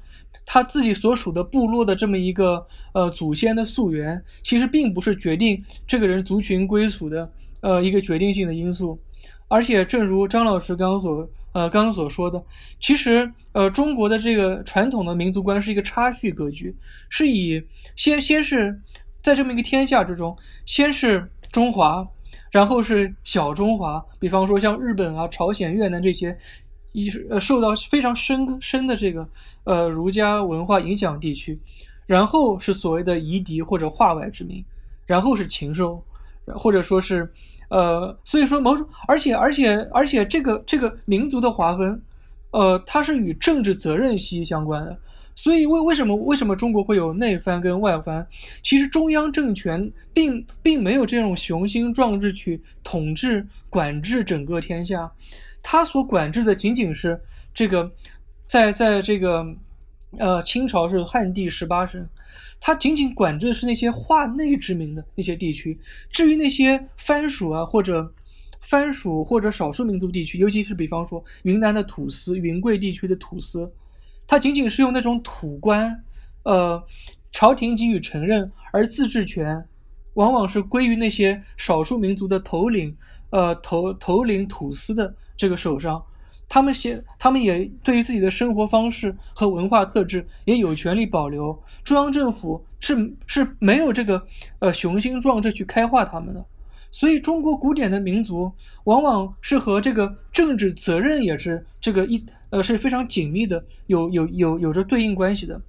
[0.47, 8.99] 他自己所属的部落的这么一个呃祖先的溯源，其实并不是决定这个人族群归属的呃一个决定性的因素。
[9.47, 12.43] 而且，正如张老师刚刚所呃刚刚所说的，
[12.81, 16.75] 其实呃中国的这个传统的民族观是一个差序格局，
[17.09, 17.63] 是以
[17.95, 18.81] 先先是
[19.23, 22.09] 在这么一个天下之中，先是中华，
[22.51, 26.37] 然后是小中华，比方说像日本啊、朝鲜、越南这些。
[26.97, 29.27] 一是呃受到非常深深的这个
[29.65, 31.59] 呃儒家文化影响地区，
[32.07, 34.63] 然后是所谓的夷狄或者化外之民，
[35.05, 36.05] 然后是禽兽，
[36.45, 37.33] 或者说是
[37.69, 42.01] 呃所以说某种而且而且而且这个这个民族的划分，
[42.51, 44.99] 呃它是与政治责任息息相关的，
[45.35, 48.27] 所以为为什么为什么中国会有内藩跟外藩？
[48.63, 55.11] 其实中央政权并并没有这种雄心壮志去统治管制整个天下。
[55.63, 57.21] 他所管制的仅仅是
[57.55, 57.91] 这个，
[58.47, 59.55] 在在这个
[60.19, 62.07] 呃清朝是汉地十八省，
[62.65, 65.79] 他仅仅管制的是那些化内之民的那些地区。
[66.09, 68.11] 至于那些藩属啊或者
[68.67, 73.71] 藩属或者少数民族地区，尤其是比方说云南的土司、云贵地区的土司，
[74.25, 76.03] 他仅仅是用那种土官，
[76.41, 76.83] 呃
[77.31, 79.65] 朝廷给予承认，而自治权
[80.15, 82.97] 往往是归于那些少数民族的头领，
[83.29, 85.13] 呃头头领土司的。
[85.37, 86.05] 这个手上，
[86.47, 91.61] 他们先，他们也对于自己的生活方式和文化特质也有权利保留。
[91.85, 94.27] 中央政府是是没有这个
[94.59, 96.45] 呃雄心壮志去开化他们的。
[96.91, 98.51] 所以，中国古典的民族
[98.83, 105.61] 往往是和这个政治责任也是这个一呃是非常紧密的，有有有有着对应关系的。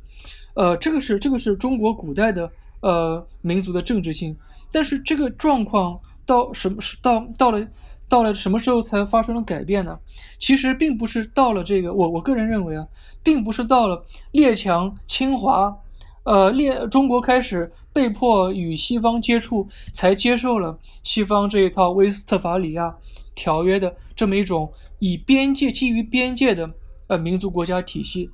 [0.55, 2.51] 呃，这个是这个是中国古代的
[2.81, 4.37] 呃民族的政治性。
[4.73, 7.69] 但是这个状况到什么是到到了。
[8.09, 9.99] 到了什么时候才发生了改变呢？
[10.39, 12.87] 其实并不是到了这个，我我个人认为啊，
[13.25, 15.79] 并不是到了列强侵华，
[16.27, 22.97] 呃列中国开始被迫与西方接触，才接受了西方这一套威斯特伐利亚
[23.37, 26.73] 条约的这么一种以边界基于边界的
[27.07, 28.31] 呃民族国家体系。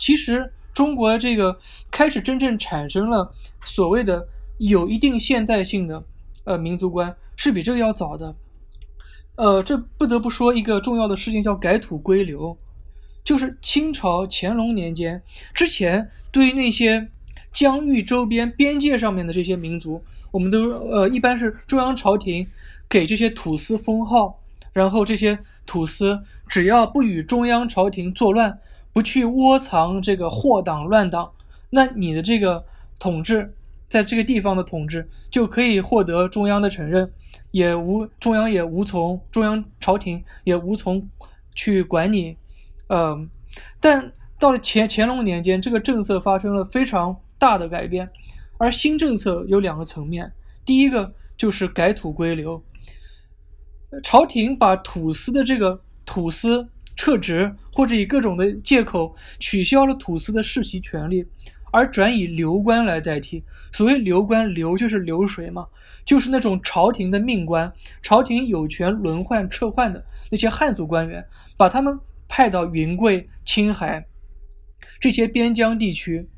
[0.00, 1.60] 其实中国这个
[1.92, 3.32] 开始真正产生了
[3.64, 4.26] 所谓的
[4.58, 6.02] 有一定现代性的
[6.44, 8.34] 呃民族观，是比这个要早的。
[9.36, 12.58] 呃，这不得不说一个重要的事情，叫改土归流，
[13.24, 15.22] 就是清朝乾隆年间
[15.54, 17.08] 之前，对于那些
[17.56, 22.46] 疆域周边边界上面的这些民族，我们都呃一般是中央朝廷
[22.88, 24.38] 给这些土司封号，
[24.74, 28.58] 然后这些土司只要不与中央朝廷作乱，
[28.92, 31.32] 不去窝藏这个祸党乱党，
[31.70, 32.66] 那你的这个
[32.98, 33.54] 统治
[33.88, 37.10] 在这个地方的统治就可以获得中央的承认。
[37.52, 41.08] 也无中央也无从中央朝廷也无从
[41.54, 42.36] 去管你，
[42.88, 43.26] 呃，
[43.80, 47.16] 但到了乾乾隆年间，这个政策发生了非常
[47.46, 48.10] 大的改变，
[48.58, 50.32] 而新政策有两个层面，
[50.64, 52.64] 第一个就是改土归流，
[54.02, 61.26] 朝廷把土司的这个土司撤职，或者以各种的借口取消了土司的世袭权利，
[61.72, 63.44] 而转以流官来代替。
[63.72, 65.68] 所谓流官，流就是流水嘛，
[66.04, 71.26] 就是那种朝廷的命官，朝廷有权轮换撤换的那些汉族官员，
[71.56, 74.06] 把他们派到云贵、青海
[75.00, 76.28] 这些边疆地区，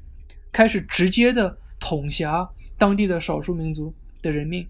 [0.58, 4.66] 开始直接的统辖当地的少数民族的人民。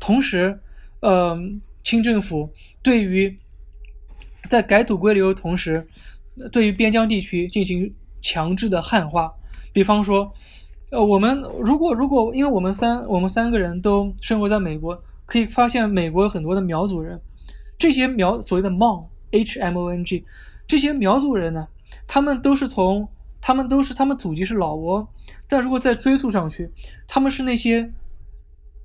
[0.00, 0.60] 同时，
[1.00, 1.38] 呃，
[1.84, 3.36] 清政府对于
[4.48, 5.88] 在改土归流同时，
[6.52, 9.34] 对于边疆地区进行强制的汉化，
[9.74, 10.32] 比方说，
[10.90, 17.20] 呃，我们如果如果，因为我们三我们三个人都生活在美国，可以发现美国有很多的苗族人，
[17.78, 20.24] 这些苗所谓的 Mon H M O N G，
[20.66, 21.68] 这些苗族人呢，
[22.06, 23.10] 他们都是从
[23.42, 25.08] 他们都是他们祖籍是老挝，
[25.48, 26.70] 但如果再追溯上去，
[27.08, 27.92] 他们是那些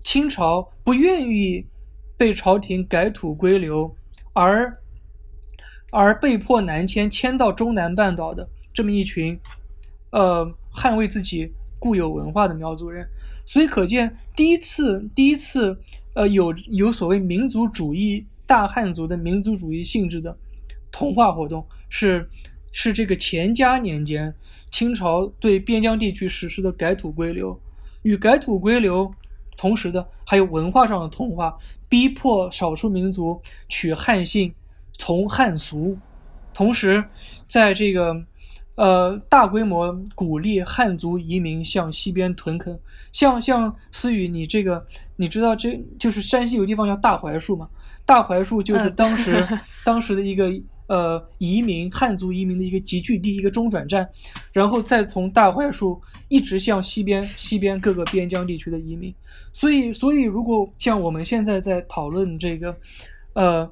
[0.03, 1.65] 清朝不愿意
[2.17, 3.95] 被朝廷改土归流
[4.33, 4.77] 而。
[5.93, 9.41] 而被迫南迁，迁到中南半岛的这么一群，
[10.09, 13.09] 呃，捍卫自己固有文化的苗族人，
[13.45, 15.81] 所以可见第一次，第一次，
[16.15, 20.37] 呃，有有所谓民族主义大汉族的民族主义性质的
[20.93, 22.29] 同化活动，是
[22.71, 24.35] 是这个乾嘉年间
[24.71, 27.59] 清朝对边疆地区实施的改土归流，
[28.01, 29.13] 与改土归流
[29.57, 31.59] 同时的还有文化上的同化，
[31.89, 34.53] 逼迫少数民族取汉姓。
[34.97, 35.97] 从汉俗，
[36.53, 37.05] 同时
[37.49, 38.23] 在这个
[38.75, 42.79] 呃大规模鼓励汉族移民向西边屯垦，
[43.11, 47.69] 像像思雨，你这个你知道这就是山西有地方叫大槐树嘛？
[48.05, 49.43] 大槐树就是当时
[49.83, 50.51] 当时的一个
[50.87, 54.09] 呃移民汉族移民的一个集聚地，一个中转站，
[54.53, 59.13] 然后再从大槐树一直向西边西边各个边疆地区的移民。
[59.53, 62.77] 所以所以如果像我们现在在讨论这个
[63.33, 63.71] 呃。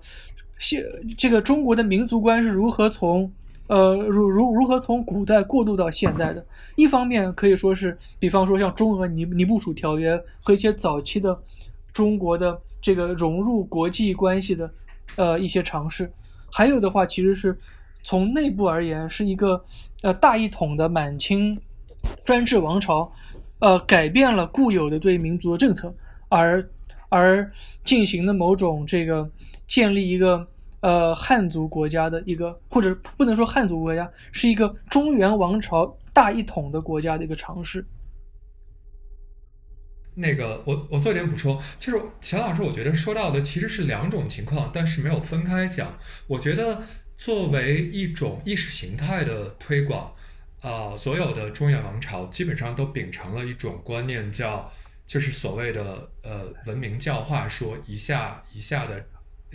[0.62, 0.84] 现
[1.18, 3.32] 这个中国的民族观是如何从
[3.68, 6.46] 呃如如如何从古代过渡到现代的？
[6.76, 11.40] 一方面可以说是，比方说像中俄尼尼布楚条约和一些早期的
[11.94, 14.70] 中国的这个融入国际关系的
[15.16, 16.08] 呃一些尝试；
[16.52, 17.58] 还有的话，其实是
[18.04, 19.66] 从内部而言，是一个
[20.02, 21.62] 呃大一统的满清
[22.26, 23.12] 专制王朝
[23.60, 25.96] 呃改变了固有的对民族的政策，
[26.30, 26.70] 而
[27.10, 27.52] 而
[27.84, 29.30] 进行的某种这个。
[29.70, 30.48] 建立一个
[30.82, 37.86] 呃汉族国家的一个，或者不能说汉族国家，是一个中原王朝大一统的国家的一个尝试。
[40.16, 45.94] 那个，我我做一点补充，就是钱老师，我觉得说到的其实是两种情况，但是没有分开讲。
[46.26, 46.82] 我觉得
[47.20, 50.16] 作为一种意识形态的推广，
[50.62, 54.72] 啊，所有的中原王朝基本上都秉承了一种观念，叫
[55.06, 59.06] 就是所谓的呃文明教化，说一下一下的。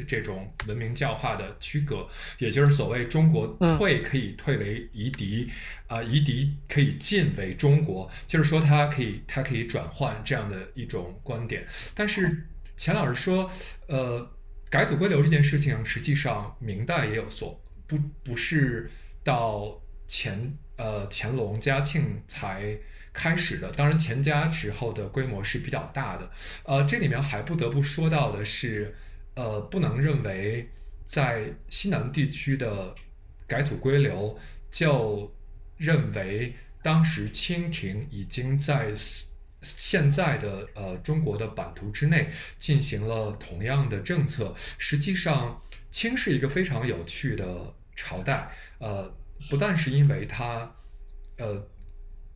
[0.09, 2.05] 这种文明教化的区隔，
[2.39, 3.47] 也就是所谓中国
[3.79, 5.49] 退可以退为夷狄，
[5.87, 11.65] 啊，夷狄可以进为中国，就是说它可以它可以转换这样的一种观点。
[11.95, 12.45] 但是
[12.77, 13.49] 钱老师说，
[13.87, 14.29] 呃，
[14.71, 18.91] 改土归流这件事情，实际上明代也有所不不是
[19.23, 22.79] 到乾呃乾隆嘉庆才
[23.13, 26.31] 开始的，当然乾嘉时候的规模是比较大的。
[26.65, 28.95] 呃，这里面还不得不说到的是。
[29.37, 30.71] 呃，不能认为
[31.05, 32.95] 在西南地区的
[33.49, 34.39] 改土归流，
[34.71, 35.35] 就
[35.77, 36.55] 认为
[36.85, 38.95] 当时清廷已经在
[39.65, 44.55] 现在的呃中国的版图之内进行了同样的政策。
[44.79, 45.61] 实际上，
[45.91, 48.51] 清是一个非常有趣的朝代。
[48.79, 49.13] 呃，
[49.49, 50.71] 不但是因为它
[51.39, 51.67] 呃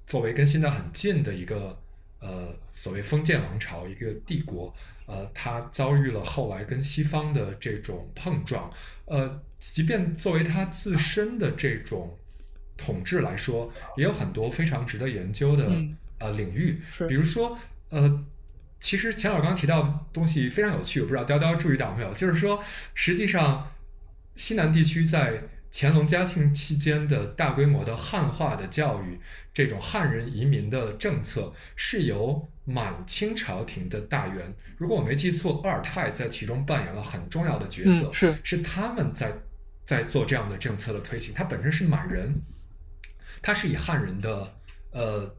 [0.06, 1.78] 作为跟现在很近的一个
[2.20, 4.74] 呃所谓封建王朝一个帝国。
[5.10, 8.70] 呃，它遭遇了后来跟西方的这种碰撞，
[9.06, 12.14] 呃，即便作为它自身的这种
[12.76, 15.66] 统治来说，也有很多非常值得研究的
[16.18, 17.58] 呃领域，比如说，
[17.90, 18.24] 呃，
[18.80, 22.62] 其实钱老刚提到的东西非常有趣，我不知道雕雕注意到没有，就是说，
[22.94, 23.72] 实际上
[24.34, 29.20] 西南地区在乾隆、嘉庆期间的大规模的汉化的教育，
[29.52, 32.48] 这种汉人移民的政策是由。
[32.70, 39.32] 满清朝廷的大员，如果我没记错，鄂尔泰在其中扮演了很重要的角色，是是他们在
[39.86, 41.32] 在做这样的政策的推行。
[41.32, 42.42] 他本身是满人，
[43.40, 44.54] 他是以汉人的
[44.90, 45.34] 呃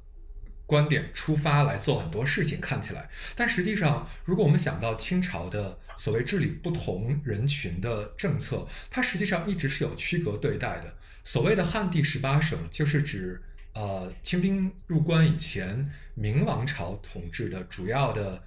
[0.70, 10.96] 观点出发来做很多事情，看起来，但实际上，如果我们想到清朝的所谓治理不同人群的政策，它实际上一直是有区隔对待的。
[11.24, 13.42] 所谓的汉地十八省，就是指。
[13.74, 18.44] 呃，清兵入关以前，明王朝统治的主要的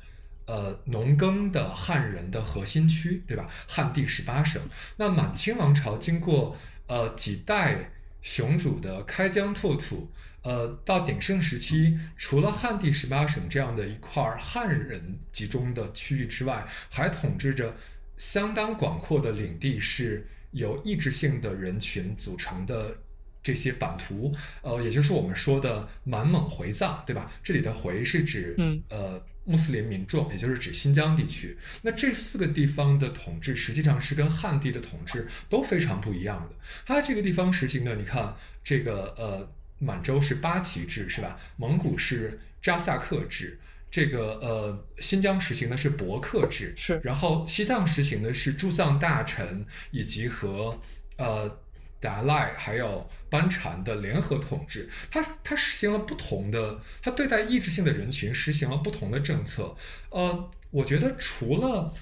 [0.47, 3.49] 呃农耕的汉人的核心区，对吧？
[3.69, 4.61] 汉地十八省。
[4.97, 6.59] 那满清王朝经过
[6.89, 10.11] 呃几代雄主的开疆拓土，
[10.43, 17.77] 呃，到鼎盛时期，除了汉地十八省这样的一块汉人集中的区域之外，还统治着
[18.17, 22.97] 相当广阔的领地，是由意志性的人群组成的
[23.43, 27.31] 这些版图，呃，也就是我们说的满蒙回藏，对吧？
[27.43, 29.25] 这里的回是指，嗯，呃。
[29.45, 36.55] 穆斯林民众，也就是指新疆地区，那这四个地方的统治实际上是跟汉地的统治都非常不一样的。
[36.87, 39.53] 它这个地方实行的，你看这个呃，
[39.83, 41.39] 满洲是八旗制是吧？
[41.57, 43.59] 蒙古是扎萨克制，
[43.91, 50.79] 这个呃，新疆实行的是伯克制，是，然后西藏实行的是驻藏大臣以及和
[51.17, 51.59] 呃。
[52.03, 59.77] 达赖还有班禅的联合统治，他他实行了不同的，他对待意志性的人群实行了不同的政策。
[60.11, 61.95] 呃，我觉得除了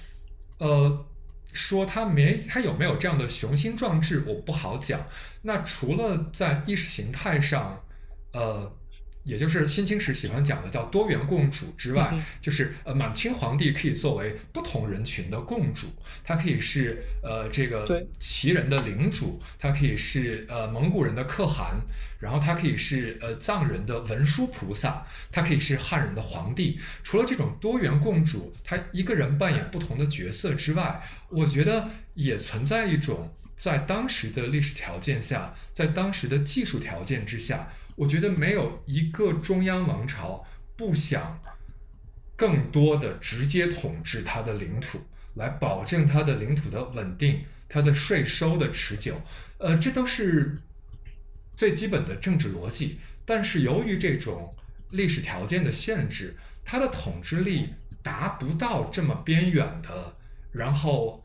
[0.57, 1.05] 呃
[1.53, 5.05] 说他没他有没有这样的雄心壮志，我不好讲。
[5.41, 7.83] 那除了在意识形态上，
[8.33, 8.77] 呃。
[9.23, 15.87] 也就是新清史喜欢讲的叫多元共主之外，就是呃满清皇帝可以作为不同人群的共主，
[16.23, 21.79] 他可以是呃这个旗人的领主，他可以是呃蒙古人的可汗，
[22.19, 26.79] 然后他可以是呃藏人的文殊菩萨，他可以是汉人的皇帝。
[27.03, 37.71] 除了这种多元共主，他一个人扮演不同的角色之外，我觉得也存在一种在当时的历史条件下，在当时的技术条件之下。
[37.95, 41.39] 我觉得没有一个中央王朝不想
[42.35, 44.99] 更多的直接统治它的领土，
[45.35, 49.21] 来保证它的领土的稳定，它的税收的持久。
[49.59, 50.57] 呃，这都是
[51.55, 52.99] 最基本的政治逻辑。
[53.25, 54.53] 但是由于这种
[54.89, 56.35] 历史条件的限制，
[56.65, 57.69] 它的统治力
[58.01, 60.13] 达不到这么边远的，
[60.51, 61.23] 然后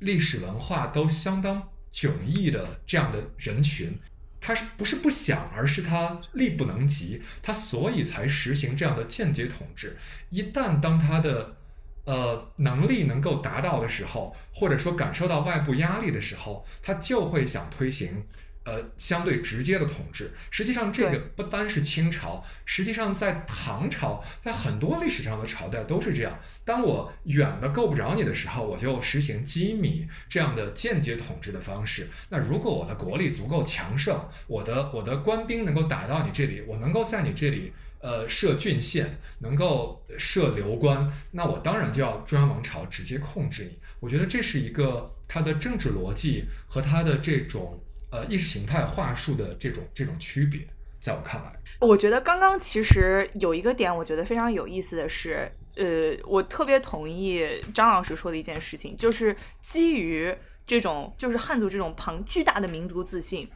[0.00, 3.98] 历史文化都相当迥异的这样的人群。
[4.40, 9.96] 他是不是不想，而是他力不能及，他所以才实行这样的间接统治。
[10.30, 11.56] 一旦当他的
[12.04, 18.24] 呃能力能够达到的时候，或者说感受到外部压力的时候，他就会想推行。
[18.68, 26.38] 呃，相对直接的统治，实际上这个不单是清朝，实际上在唐朝，在很多历史上的朝代都是这样。
[26.66, 32.10] 当我远的够不着你的时候，我就实行机密这样的间接统治的方式。
[32.28, 43.78] 那如果我的国力足够强盛，我的我的官兵能够打到你这里，我能够在你这里呃设郡县，能够设流官，那我当然就要中央王朝直接控制你。
[43.98, 47.82] 我觉得这是一个它的政治逻辑和它的这种。
[48.10, 50.66] 呃，意识形态话术的这种这种区别，
[50.98, 55.46] 在我看来，我觉得刚刚其实有一个点，我觉得非常有意思的是，
[55.76, 60.34] 呃，我特别同意张老师说的一件事情，就是基于
[60.66, 63.46] 这种就是汉族这种庞巨大的民族自信，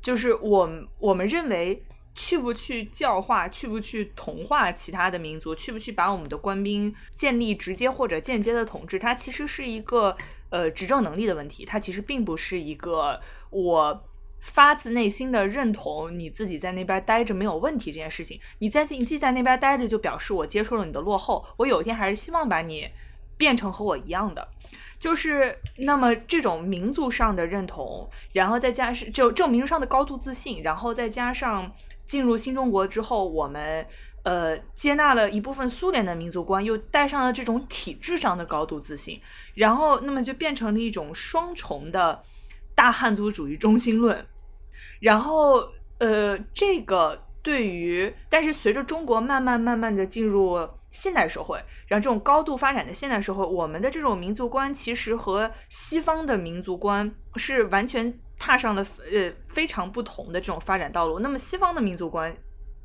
[0.00, 1.82] 就是我我们认为
[2.14, 10.16] 去不去教化，去不去同化其他的民族，去不去把我们的官兵建立直接或者间接的统治，它其实是一个
[10.48, 13.20] 呃执政能力的问题，它其实并不是一个。
[13.50, 14.04] 我
[14.40, 18.40] 发自内心的认同你自己在那边待着没有问题这件事情。
[18.60, 21.44] 你在你既在那边待着，就表示我接受了你的落后。
[21.58, 22.88] 我有一天还是希望把你
[23.36, 24.48] 变成和我一样的。
[24.98, 31.70] 就是那么这种民族上的认同，然后再加上就这种民族上的高度自信，然后再加上
[32.06, 33.86] 进入新中国之后，我们
[34.24, 39.20] 呃接纳了一部分苏联的民族观，又带上了这种体制上的高度自信，
[39.54, 42.22] 然后那么就变成了一种双重的。
[42.80, 44.26] 大汉族主义中心论，
[45.00, 61.18] 然后呃，这个对于，但是随着中国慢慢慢慢的进入现代社会，然后这种高度发展的现代社会，我们的这种民族观其实和西方的民族观是完全踏上了呃非常不同的这种发展道路。
[61.18, 62.34] 那么西方的民族观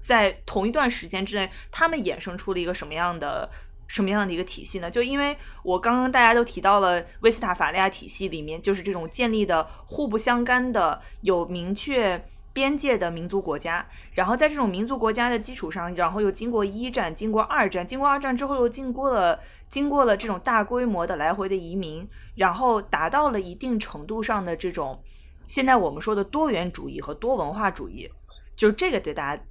[0.02, 3.50] 在同一段时间之内，他们衍生出了一个什么样的？
[3.88, 4.90] 什么样的一个体系呢？
[4.90, 12.20] 就因为我刚刚大家都提到了威斯塔法利亚体系里面，就是这种建立的互不相干的、有明确
[12.52, 13.86] 边界的民族国家。
[14.14, 25.04] 然后在这种民族国家的基础上，然后又经过一战、经过二战、经过二战之后又经过了经过了这种大规模的来回的移民，然后达到了一定程度上的这种
[25.48, 28.10] 现在我们说的多元主义和多文化主义。
[28.56, 29.44] 就这个对大家，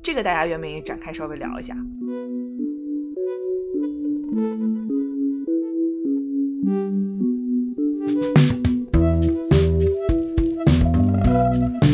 [0.00, 1.74] 这个大家愿不愿意展开稍微聊一下
[4.38, 4.62] thank
[11.82, 11.87] you.